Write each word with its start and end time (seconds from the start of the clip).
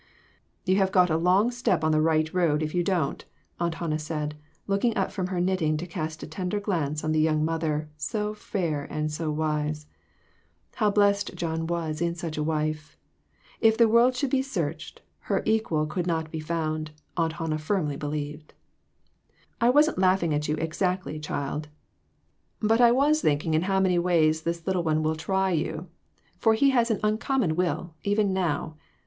"You 0.65 0.77
have 0.77 0.91
got 0.91 1.11
a 1.11 1.15
long 1.15 1.51
step 1.51 1.83
on 1.83 1.91
the 1.91 2.01
right 2.01 2.33
road 2.33 2.63
if 2.63 2.73
you 2.73 2.83
don't," 2.83 3.23
Aunt 3.59 3.75
Hannah 3.75 3.99
said, 3.99 4.33
looking 4.65 4.97
up 4.97 5.11
from 5.11 5.27
her 5.27 5.39
knitting 5.39 5.77
to 5.77 5.85
cast 5.85 6.23
a 6.23 6.27
tender 6.27 6.59
glance 6.59 7.03
on 7.03 7.11
the 7.11 7.19
young 7.19 7.45
mother, 7.45 7.87
so 7.97 8.33
fair 8.33 8.85
and 8.85 9.11
so 9.11 9.29
wise. 9.29 9.85
How 10.73 10.89
blest 10.89 11.35
John 11.35 11.67
was 11.67 12.01
in 12.01 12.15
such 12.15 12.35
a 12.35 12.41
wife! 12.43 12.97
If 13.59 13.77
the 13.77 13.87
world 13.87 14.15
should 14.15 14.31
be 14.31 14.41
searched, 14.41 15.03
her 15.29 15.43
equal 15.45 15.85
could 15.85 16.07
not 16.07 16.31
be 16.31 16.39
found, 16.39 16.89
Aunt 17.15 17.33
Hannah 17.33 17.59
firmly 17.59 17.95
believed. 17.95 18.55
"I 19.61 19.69
wasn't 19.69 19.99
laughing 19.99 20.33
at 20.33 20.47
you 20.47 20.55
exactly, 20.55 21.19
child, 21.19 21.67
but 22.59 22.81
I 22.81 22.91
was 22.91 23.21
thinking 23.21 23.53
in 23.53 23.61
how 23.61 23.79
many 23.79 23.99
ways 23.99 24.41
this 24.41 24.65
little 24.65 24.81
fellow 24.81 24.95
THREE 24.95 25.11
OF 25.11 25.11
US. 25.11 25.25
393 25.25 25.75
would 25.75 25.83
try 25.83 25.83
you, 25.83 25.89
for 26.39 26.53
he 26.55 26.71
has 26.71 26.89
an 26.89 26.99
uncommon 27.03 27.55
will, 27.55 27.93
even 28.03 28.33
now. 28.33 28.77